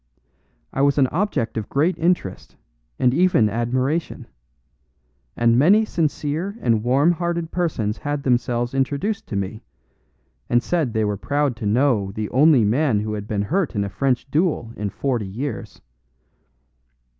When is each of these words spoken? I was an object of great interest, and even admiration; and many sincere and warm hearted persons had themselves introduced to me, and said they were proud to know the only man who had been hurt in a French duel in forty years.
I 0.73 0.81
was 0.81 0.97
an 0.97 1.05
object 1.11 1.57
of 1.57 1.69
great 1.69 1.95
interest, 1.99 2.55
and 2.97 3.13
even 3.13 3.47
admiration; 3.51 4.25
and 5.37 5.59
many 5.59 5.85
sincere 5.85 6.57
and 6.59 6.83
warm 6.83 7.11
hearted 7.11 7.51
persons 7.51 7.99
had 7.99 8.23
themselves 8.23 8.73
introduced 8.73 9.27
to 9.27 9.35
me, 9.35 9.61
and 10.49 10.63
said 10.63 10.93
they 10.93 11.05
were 11.05 11.17
proud 11.17 11.55
to 11.57 11.67
know 11.67 12.11
the 12.13 12.31
only 12.31 12.63
man 12.65 13.01
who 13.01 13.13
had 13.13 13.27
been 13.27 13.43
hurt 13.43 13.75
in 13.75 13.83
a 13.83 13.89
French 13.89 14.25
duel 14.31 14.71
in 14.75 14.89
forty 14.89 15.27
years. 15.27 15.81